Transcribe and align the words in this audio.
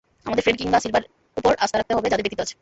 আমাদের 0.27 0.43
ফ্রেড 0.43 0.57
কিংবা 0.61 0.77
সিলভার 0.83 1.03
ওপর 1.39 1.53
আস্থা 1.63 1.77
রাখতে 1.77 1.93
হবে 1.97 2.07
যাদের 2.11 2.23
ব্যক্তিত্ব 2.25 2.45
আছে। 2.47 2.55